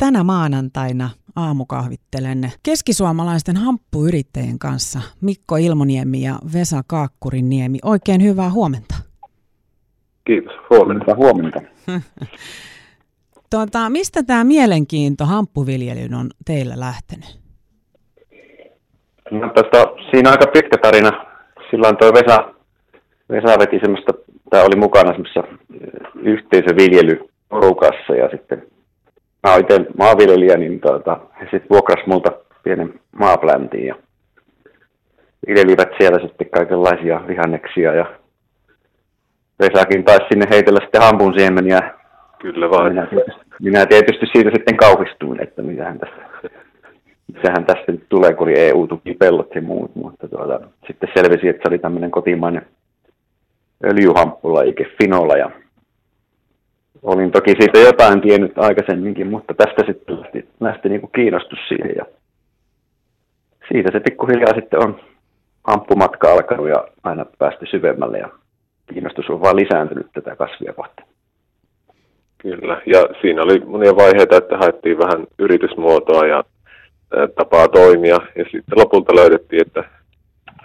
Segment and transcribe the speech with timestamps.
[0.00, 7.78] tänä maanantaina aamukahvittelen keskisuomalaisten hamppuyrittäjien kanssa Mikko Ilmoniemi ja Vesa Kaakkuriniemi.
[7.84, 8.94] Oikein hyvää huomenta.
[10.24, 10.52] Kiitos.
[10.70, 11.14] Huomenta.
[11.14, 11.60] Huomenta.
[13.50, 17.40] tuota, mistä tämä mielenkiinto hamppuviljelyyn on teillä lähtenyt?
[19.30, 21.24] No, tästä, siinä on aika pitkä tarina.
[21.70, 22.54] Silloin tuo Vesa,
[23.30, 24.12] Vesa veti semmoista,
[24.50, 25.42] tämä oli mukana semmoisessa
[26.22, 28.69] yhteisöviljelyporukassa ja sitten
[29.42, 33.94] mä oon itse maanviljelijä, niin tuota, he sitten vuokras multa pienen maapläntin ja
[35.46, 38.06] viljelivät siellä sitten kaikenlaisia vihanneksia ja
[39.60, 41.94] Vesakin taisi sinne heitellä sitten hampun siemeniä.
[42.38, 42.92] Kyllä vaan.
[42.92, 43.06] Minä
[43.62, 46.50] minä tietysti siitä sitten kauhistuin, että mitähän tässä,
[47.34, 51.62] mitähän tästä nyt tulee, kun oli EU-tuki pellot ja muut, mutta tuota, sitten selvisi, että
[51.62, 52.66] se oli tämmöinen kotimainen
[53.84, 55.50] öljyhamppula, eikä Finola ja
[57.02, 61.92] olin toki siitä jotain tiennyt aikaisemminkin, mutta tästä sitten lähti, lähti niin kuin kiinnostus siihen
[61.96, 62.04] ja
[63.68, 65.00] siitä se pikkuhiljaa sitten on
[65.64, 68.28] amppumatka alkanut ja aina päästy syvemmälle ja
[68.92, 71.08] kiinnostus on vaan lisääntynyt tätä kasvia kohtaan.
[72.38, 76.44] Kyllä, ja siinä oli monia vaiheita, että haettiin vähän yritysmuotoa ja
[77.36, 79.84] tapaa toimia, ja sitten lopulta löydettiin, että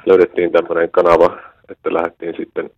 [0.06, 1.38] löydettiin tämmöinen kanava,
[1.70, 2.70] että lähdettiin sitten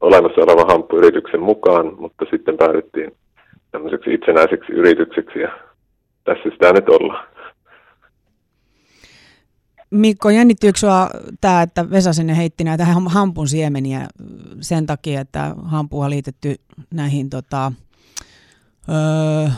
[0.00, 3.16] olemassa olevan hamppuyrityksen mukaan, mutta sitten päädyttiin
[3.72, 5.48] tämmöiseksi itsenäiseksi yritykseksi ja
[6.24, 7.28] tässä sitä nyt ollaan.
[9.90, 14.08] Mikko, jännittyykö sinua tämä, että Vesa sinne heitti näitä hampun siemeniä
[14.60, 16.54] sen takia, että hampu on liitetty
[16.94, 17.72] näihin tota,
[18.88, 19.48] öö,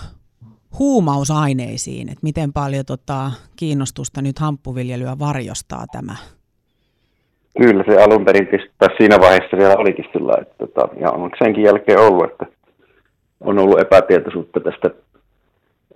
[0.78, 6.16] huumausaineisiin, että miten paljon tota, kiinnostusta nyt hamppuviljelyä varjostaa tämä?
[7.58, 11.64] Kyllä se alun perin tai siinä vaiheessa vielä olikin sillä, että tota, ja on senkin
[11.64, 12.46] jälkeen ollut, että
[13.40, 14.90] on ollut epätietoisuutta tästä,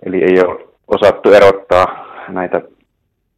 [0.05, 2.61] eli ei ole osattu erottaa näitä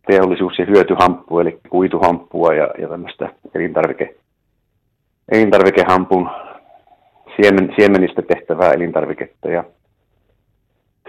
[0.07, 4.15] teollisuus- ja hyötyhamppua, eli kuituhamppua ja, ja tämmöistä elintarvike,
[5.31, 6.29] elintarvikehampun
[7.35, 9.49] siemen, siemenistä tehtävää elintarviketta.
[9.49, 9.63] Ja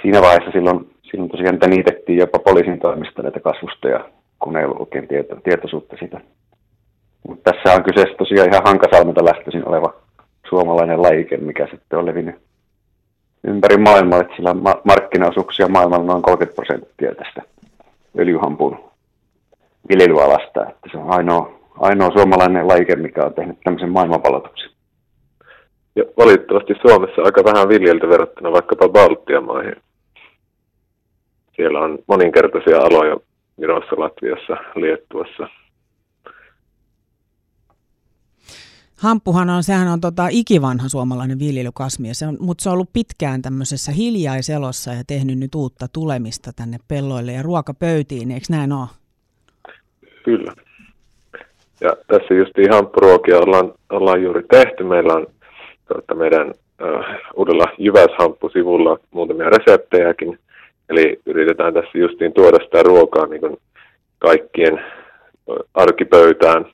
[0.03, 4.09] siinä vaiheessa silloin, silloin tosiaan niitettiin jopa poliisin toimesta näitä kasvustoja,
[4.39, 6.21] kun ei ollut oikein tieto, tietoisuutta siitä
[7.29, 9.95] mutta tässä on kyseessä tosiaan ihan Hankasalmelta lähtöisin oleva
[10.49, 12.37] suomalainen lajike, mikä sitten on levinnyt
[13.45, 17.43] ympäri maailmaa, että sillä on ma- markkinaosuuksia maailmalla noin 30 prosenttia tästä
[18.19, 18.79] öljyhampun
[19.89, 20.67] viljelyalasta.
[20.69, 24.71] Että se on ainoa, ainoa suomalainen lajike, mikä on tehnyt tämmöisen maailmanpalautuksen.
[25.97, 29.77] Ja valitettavasti Suomessa aika vähän viljeltä verrattuna vaikkapa Baltian maihin.
[31.57, 33.17] Siellä on moninkertaisia aloja
[33.61, 35.49] Virossa, Latviassa, Liettuassa,
[39.03, 43.43] Hamppuhan on, sehän on tota ikivanha suomalainen viljelykasmi, se on, mutta se on ollut pitkään
[43.43, 48.89] tämmöisessä hiljaiselossa ja tehnyt nyt uutta tulemista tänne pelloille ja ruokapöytiin, eikö näin ole?
[50.25, 50.53] Kyllä.
[51.81, 54.85] Ja tässä just hamppuruokia ollaan, ollaan juuri tehty.
[54.85, 55.27] Meillä on
[55.89, 56.53] tuota, meidän
[56.83, 60.39] äh, uudella Jyväshamppu-sivulla muutamia reseptejäkin.
[60.89, 63.57] Eli yritetään tässä justiin tuoda sitä ruokaa niin
[64.19, 64.85] kaikkien
[65.75, 66.65] arkipöytään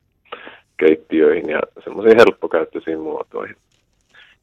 [0.77, 3.55] keittiöihin ja semmoisiin helppokäyttöisiin muotoihin.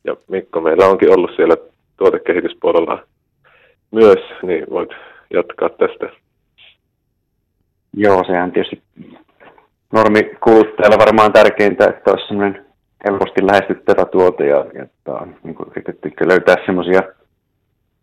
[0.05, 1.57] Ja Mikko, meillä onkin ollut siellä
[1.97, 3.03] tuotekehityspuolella
[3.91, 4.91] myös, niin voit
[5.35, 6.09] jatkaa tästä.
[7.93, 8.83] Joo, sehän tietysti
[9.93, 12.67] normi kuluttajalla varmaan tärkeintä, että olisi semmoinen
[13.09, 17.03] helposti lähestyttävä tuote ja että on niin yritetty löytää semmoisia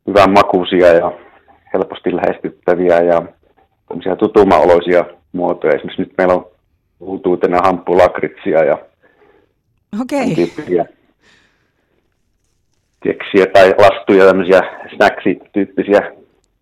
[0.08, 1.12] hyvän makuisia ja
[1.74, 3.22] helposti lähestyttäviä ja
[4.20, 5.74] tutumaoloisia muotoja.
[5.74, 6.52] Esimerkiksi nyt meillä on
[7.00, 8.78] uutuutena hamppulakritsia ja
[10.02, 10.36] okay.
[10.36, 10.86] tyyppisiä
[13.04, 14.62] keksiä tai lastuja, tämmöisiä
[14.96, 16.12] snacksityyppisiä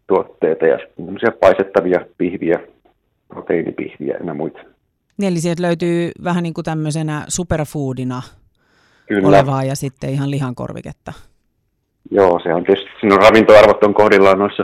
[0.07, 2.59] tuotteita ja tämmöisiä paisettavia pihviä,
[3.27, 4.59] proteiinipihviä ja muita.
[5.17, 8.21] Niin, eli sieltä löytyy vähän niin kuin tämmöisenä superfoodina
[9.07, 9.27] Kyllä.
[9.27, 11.13] olevaa ja sitten ihan lihankorviketta.
[12.11, 14.63] Joo, se on tietysti, sinun ravintoarvot on kohdillaan noissa,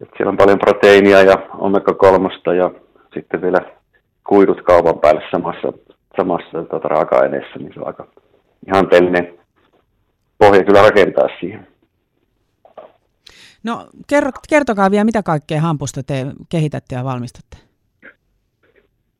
[0.00, 2.70] että siellä on paljon proteiinia ja omega-3 ja
[3.14, 3.77] sitten vielä
[4.28, 5.72] kuidut kaupan päälle samassa,
[6.16, 8.06] samassa tota, raaka-aineessa, niin se on aika
[8.66, 9.38] ihanteellinen
[10.38, 11.66] pohja kyllä rakentaa siihen.
[13.64, 17.56] No kerro, kertokaa vielä, mitä kaikkea hampusta te kehitätte ja valmistatte?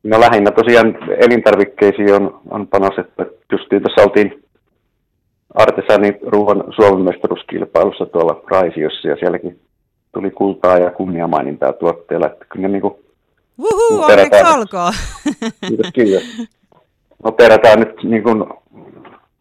[0.03, 3.23] No lähinnä tosiaan elintarvikkeisiin on, on panostettu.
[3.51, 4.43] Justiin tuossa oltiin
[5.53, 9.59] Artesani ruoan Suomen mestaruuskilpailussa tuolla Raisiossa ja sielläkin
[10.13, 12.27] tuli kultaa ja kunniamainintaa tuotteella.
[12.27, 12.93] Että kyllä niin kuin
[13.59, 14.91] Wuhuu, onneksi alkaa.
[15.67, 16.23] Kiitos, kiitos.
[17.23, 18.45] Operataan nyt niin kuin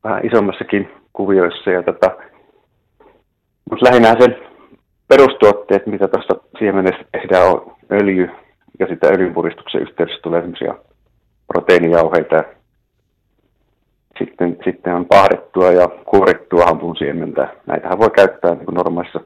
[0.05, 1.71] vähän isommassakin kuvioissa.
[1.71, 2.11] Ja tota,
[3.71, 4.37] mutta lähinnä sen
[5.09, 8.31] perustuotteet, mitä tuosta siemenessä tehdään, on öljy,
[8.79, 10.75] ja sitten öljynpuristuksen yhteydessä tulee semmoisia
[11.47, 12.45] proteiinijauheita.
[14.19, 17.49] Sitten, sitten on pahdettua ja kuorittua hampun siementä.
[17.67, 19.21] Näitähän voi käyttää niin normaalissa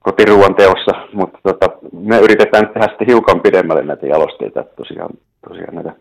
[0.00, 5.10] kotiruuan teossa, mutta tota, me yritetään tehdä sitten hiukan pidemmälle näitä jalosteita, tosiaan,
[5.48, 5.92] tosiaan näitä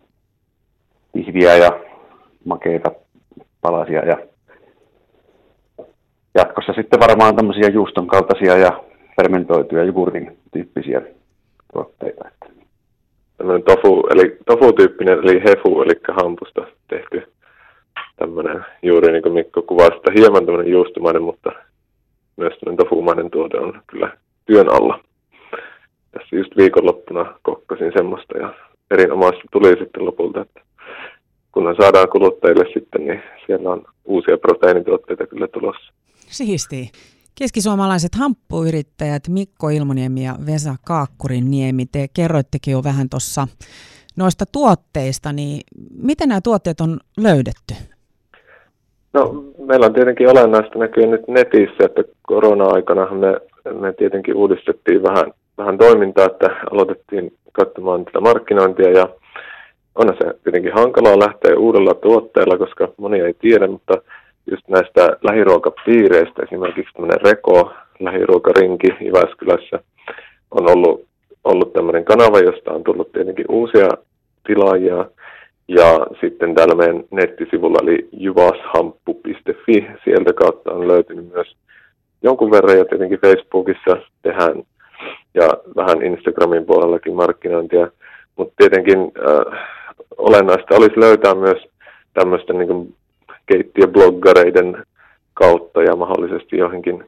[1.13, 1.79] pihviä ja
[2.45, 2.91] makeita
[3.61, 4.17] palasia ja
[6.35, 8.83] jatkossa sitten varmaan tämmöisiä juuston kaltaisia ja
[9.15, 11.01] fermentoituja jogurtin tyyppisiä
[11.73, 12.29] tuotteita.
[13.37, 17.31] Tämmöinen tofu, eli tofu-tyyppinen, eli hefu, eli hampusta tehty
[18.15, 21.51] tämmöinen, juuri niin kuin Mikko kuvasi, hieman tämmöinen juustumainen, mutta
[22.37, 24.99] myös tämmöinen tofumainen tuote on kyllä työn alla.
[26.11, 28.53] Tässä just viikonloppuna kokkasin semmoista ja
[28.91, 30.61] erinomaista tuli sitten lopulta, että
[31.51, 35.93] kunhan saadaan kuluttajille sitten, niin siellä on uusia proteiinituotteita kyllä tulossa.
[36.15, 36.91] Siisti.
[37.39, 43.47] Keskisuomalaiset hamppuyrittäjät Mikko Ilmoniemi ja Vesa Kaakkurin Niemi, te kerroittekin jo vähän tuossa
[44.17, 45.61] noista tuotteista, niin
[46.03, 47.73] miten nämä tuotteet on löydetty?
[49.13, 53.41] No, meillä on tietenkin olennaista näkyä nyt netissä, että korona-aikana me,
[53.79, 59.09] me tietenkin uudistettiin vähän, vähän toimintaa, että aloitettiin katsomaan tätä markkinointia ja
[59.95, 63.93] on se tietenkin hankalaa lähteä uudella tuotteella, koska moni ei tiedä, mutta
[64.51, 69.79] just näistä lähiruokapiireistä, esimerkiksi tämmöinen Reko, lähiruokarinki Jyväskylässä,
[70.51, 71.05] on ollut,
[71.43, 73.89] ollut tämmöinen kanava, josta on tullut tietenkin uusia
[74.47, 75.05] tilaajia,
[75.67, 81.55] ja sitten täällä meidän nettisivulla eli jyvashamppu.fi, sieltä kautta on löytynyt myös
[82.23, 84.63] jonkun verran ja tietenkin Facebookissa tehdään
[85.33, 87.87] ja vähän Instagramin puolellakin markkinointia,
[88.37, 89.69] mutta tietenkin äh,
[90.17, 91.67] olennaista olisi löytää myös
[92.13, 92.95] tämmöistä niin
[93.45, 94.83] keittiöbloggareiden
[95.33, 97.03] kautta ja mahdollisesti johonkin,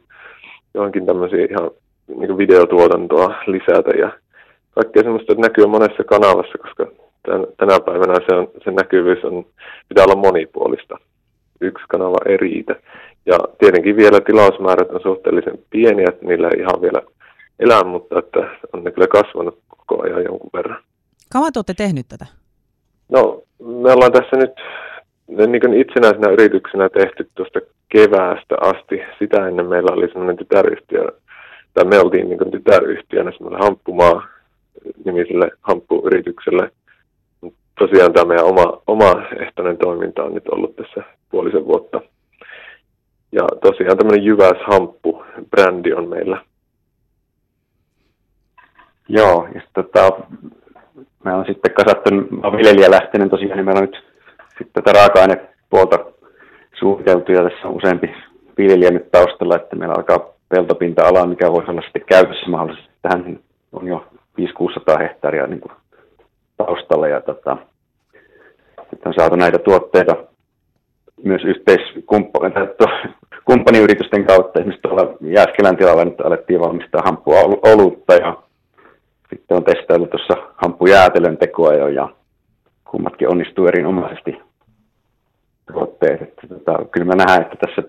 [0.73, 1.71] johonkin tämmöisiä ihan
[2.07, 4.11] niin videotuotantoa lisätä ja
[4.75, 6.87] kaikkea semmoista, että näkyy monessa kanavassa, koska
[7.25, 9.45] tän, tänä päivänä se, on, se näkyvyys on,
[9.89, 10.97] pitää olla monipuolista.
[11.61, 12.75] Yksi kanava ei riitä.
[13.25, 17.01] Ja tietenkin vielä tilausmäärät on suhteellisen pieniä, että niillä ei ihan vielä
[17.59, 18.39] elää, mutta että
[18.73, 20.83] on ne kyllä kasvanut koko ajan jonkun verran.
[21.33, 22.25] Kauan olette tehnyt tätä?
[23.09, 24.53] No, me ollaan tässä nyt
[25.27, 27.59] niin itsenäisenä yrityksenä tehty tuosta
[27.89, 29.01] keväästä asti.
[29.19, 31.07] Sitä ennen meillä oli semmoinen tytäryhtiö,
[31.73, 34.27] tai me oltiin niin tytäryhtiönä semmoinen hamppumaa
[35.05, 36.71] nimiselle hamppuyritykselle.
[37.79, 42.01] Tosiaan tämä meidän oma, oma ehtoinen toiminta on nyt ollut tässä puolisen vuotta.
[43.31, 46.45] Ja tosiaan tämmöinen Jyväs Hamppu-brändi on meillä.
[49.09, 50.11] Joo, ja tota,
[51.23, 54.03] me on sitten kasattu, mä viljelijä lähtenyt tosiaan, niin meillä on nyt
[54.57, 55.99] sitten tätä raaka-ainepuolta
[56.79, 58.15] suunniteltu ja tässä on useampi
[58.57, 62.93] viljelijä nyt taustalla, että meillä alkaa peltopinta-ala, mikä voisi olla sitten käytössä mahdollisesti.
[63.01, 63.39] Tähän
[63.73, 64.05] on jo
[64.41, 64.43] 500-600
[64.99, 65.71] hehtaaria niin kuin
[66.57, 67.57] taustalla ja tota,
[68.79, 70.15] sitten on saatu näitä tuotteita
[71.23, 74.59] myös yhteiskumppaniyritysten kautta.
[74.59, 78.42] Esimerkiksi tuolla Jääskelän tilalla nyt alettiin valmistaa hamppua olutta ja
[79.33, 82.09] sitten on testaillut tuossa hamppujäätelön tekoa jo ja
[82.91, 84.41] kummatkin onnistuu erinomaisesti
[85.73, 86.21] tuotteet.
[86.21, 87.83] Että, tota, kyllä me nähdään, että tässä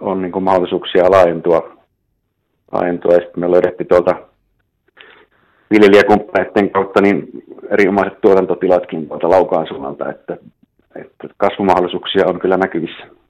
[0.00, 1.76] on niin kuin mahdollisuuksia laajentua,
[2.72, 3.12] laajentua.
[3.12, 4.14] Sitten me löydettiin tuolta
[5.70, 7.28] viljelijäkumppaneiden kautta niin
[7.70, 10.36] erinomaiset tuotantotilatkin tuolta Laukaan suunnalta, että,
[10.96, 13.21] että kasvumahdollisuuksia on kyllä näkyvissä.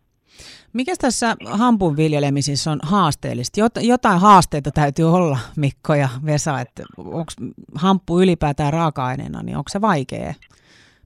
[0.73, 3.61] Mikä tässä hampun viljelemisissä on haasteellista?
[3.61, 7.33] Jot, jotain haasteita täytyy olla, Mikko ja Vesa, että onko
[7.75, 10.35] hamppu ylipäätään raaka-aineena, niin onko se vaikea?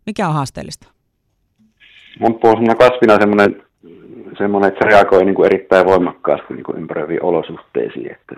[0.06, 0.88] Mikä on haasteellista?
[2.22, 3.62] Hamppu on kasvina semmoinen,
[4.38, 8.12] semmoinen, että se reagoi niin kuin erittäin voimakkaasti niin kuin ympäröiviin olosuhteisiin.
[8.12, 8.36] Että,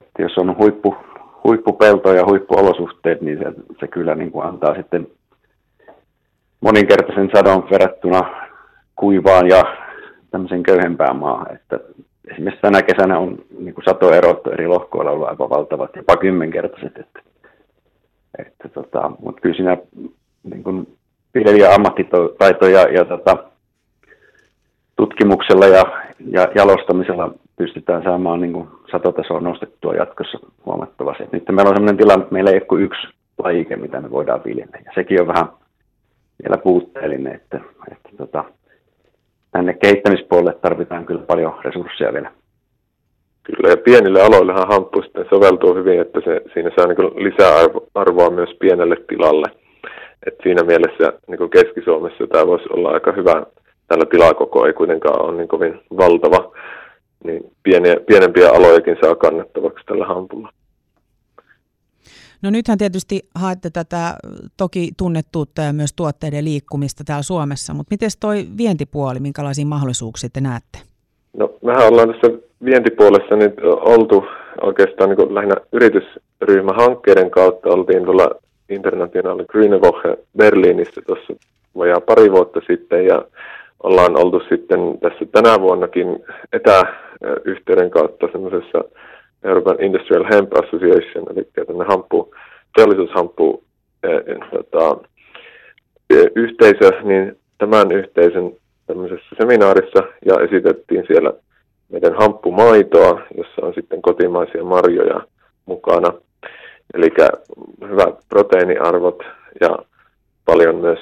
[0.00, 0.96] että jos on huippu,
[1.44, 3.44] huippupelto ja huippuolosuhteet, niin se,
[3.80, 5.06] se kyllä niin kuin antaa sitten
[6.60, 8.20] moninkertaisen sadon verrattuna
[8.96, 9.85] kuivaan ja
[10.36, 11.54] tämmöisen köyhempään maahan.
[11.54, 11.80] Että
[12.30, 16.98] esimerkiksi tänä kesänä on niin kuin satoerot eri lohkoilla ollut aivan valtavat, jopa kymmenkertaiset.
[16.98, 17.20] Että,
[18.38, 19.76] että tota, mutta kyllä siinä
[20.44, 20.96] niin kuin
[21.34, 23.36] viljelijän ammattitaito ja, ja tota,
[24.96, 25.84] tutkimuksella ja,
[26.30, 31.22] ja jalostamisella pystytään saamaan niin kuin satotasoa nostettua jatkossa huomattavasti.
[31.22, 33.06] Et nyt meillä on sellainen tilanne, että meillä ei ole kuin yksi
[33.38, 34.78] lajike, mitä me voidaan viljellä.
[34.84, 35.48] Ja sekin on vähän
[36.42, 37.60] vielä puutteellinen, että,
[37.92, 38.44] että tota,
[39.50, 42.32] tänne kehittämispuolelle tarvitaan kyllä paljon resursseja vielä.
[43.42, 48.50] Kyllä, ja pienille aloillehan hamppu sitten soveltuu hyvin, että se, siinä saa niin lisäarvoa myös
[48.60, 49.48] pienelle tilalle.
[50.26, 53.46] Et siinä mielessä niin Keski-Suomessa tämä voisi olla aika hyvä.
[53.88, 56.52] Tällä tilakoko ei kuitenkaan ole niin kovin valtava.
[57.24, 60.48] niin pieniä, pienempiä alojakin saa kannattavaksi tällä hampulla.
[62.46, 64.14] No nythän tietysti haette tätä
[64.56, 70.40] toki tunnettuutta ja myös tuotteiden liikkumista täällä Suomessa, mutta miten toi vientipuoli, minkälaisia mahdollisuuksia te
[70.40, 70.78] näette?
[71.36, 74.24] No mehän ollaan tässä vientipuolessa nyt oltu
[74.62, 77.68] oikeastaan niin lähinnä yritysryhmähankkeiden kautta.
[77.68, 78.30] Oltiin tuolla
[78.68, 81.32] International Green Woche Berliinissä tuossa
[81.78, 83.24] vajaa pari vuotta sitten ja
[83.82, 86.06] ollaan oltu sitten tässä tänä vuonnakin
[86.52, 88.84] etäyhteyden kautta semmoisessa
[89.46, 92.34] Euroopan Industrial Hemp Association, eli tämmöinen hampu,
[92.76, 93.64] teollisuushampu
[94.02, 94.98] eh, tota,
[96.10, 98.52] eh, yhteisö, niin tämän yhteisön
[98.86, 101.32] tämmöisessä seminaarissa ja esitettiin siellä
[101.88, 105.20] meidän hamppumaitoa, jossa on sitten kotimaisia marjoja
[105.66, 106.12] mukana.
[106.94, 107.08] Eli
[107.88, 109.22] hyvät proteiiniarvot
[109.60, 109.78] ja
[110.44, 110.98] paljon myös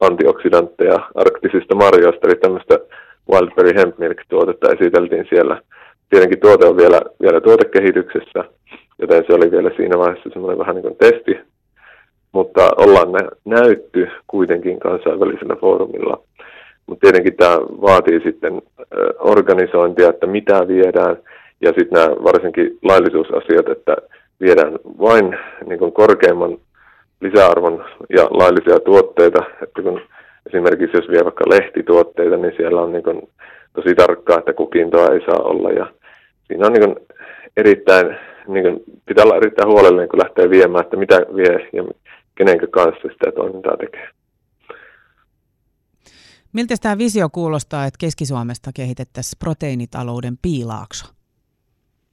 [0.00, 2.78] antioksidantteja arktisista marjoista, eli tämmöistä
[3.32, 5.62] Wildberry Hemp Milk-tuotetta esiteltiin siellä.
[6.10, 8.44] Tietenkin tuote on vielä, vielä tuotekehityksessä,
[8.98, 11.40] joten se oli vielä siinä vaiheessa semmoinen vähän niin kuin testi,
[12.32, 16.20] mutta ollaan nä- näytty kuitenkin kansainvälisellä foorumilla.
[16.86, 18.62] Mutta tietenkin tämä vaatii sitten
[19.18, 21.16] organisointia, että mitä viedään,
[21.60, 23.96] ja sitten nämä varsinkin laillisuusasiat, että
[24.40, 26.58] viedään vain niin kuin korkeimman
[27.20, 27.84] lisäarvon
[28.16, 30.00] ja laillisia tuotteita, että kun
[30.46, 33.28] esimerkiksi jos vie vaikka lehtituotteita, niin siellä on niin kuin
[33.74, 35.70] tosi tarkkaa, että kukintoa ei saa olla.
[35.70, 35.86] Ja
[36.48, 36.96] siinä on niin kuin
[37.56, 38.06] erittäin,
[38.48, 41.84] niin kuin, pitää olla erittäin huolellinen, kun lähtee viemään, että mitä vie ja
[42.34, 44.08] kenenkä kanssa sitä toimintaa tekee.
[46.52, 51.12] Miltä tämä visio kuulostaa, että Keski-Suomesta kehitettäisiin proteiinitalouden piilaakso?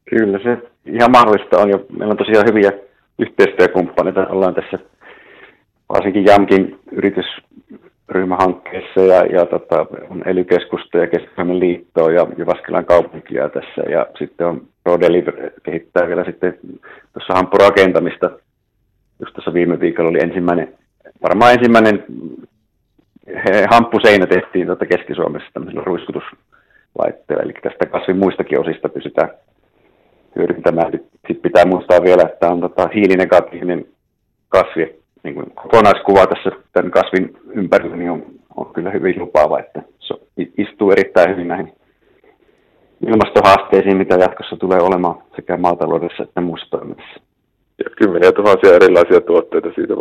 [0.10, 1.86] Kyllä se ihan mahdollista on jo.
[1.90, 2.72] Meillä on tosiaan hyviä
[3.20, 4.28] yhteistyökumppaneita.
[4.28, 4.80] Ollaan tässä
[5.90, 6.80] varsinkin JAMKin
[8.10, 10.46] yritysryhmähankkeessa ja, ja tota, on ely
[10.94, 13.90] ja keski liittoa ja Jyväskylän kaupunkia tässä.
[13.90, 16.60] Ja sitten on ProDeliver kehittää vielä sitten
[17.14, 18.30] tuossa hampurakentamista.
[19.20, 20.74] Just tuossa viime viikolla oli ensimmäinen,
[21.24, 22.06] varmaan ensimmäinen
[23.72, 27.44] hamppuseinä tehtiin tuota Keski-Suomessa tämmöisellä ruiskutuslaitteella.
[27.44, 29.30] Eli tästä kasvin muistakin osista pysytään
[30.36, 30.92] hyödyntämään.
[30.92, 33.86] Sitten pitää muistaa vielä, että on tota hiilinegatiivinen
[34.50, 35.05] kasvi.
[35.26, 40.14] Niin kuin kokonaiskuva tässä tämän kasvin ympärillä niin on, on kyllä hyvin lupaava, että se
[40.58, 41.74] istuu erittäin hyvin näihin
[43.08, 47.22] ilmastohaasteisiin, mitä jatkossa tulee olemaan sekä maataloudessa että muussa toiminnassa.
[47.78, 49.94] Ja kymmeniä tuhansia erilaisia tuotteita siitä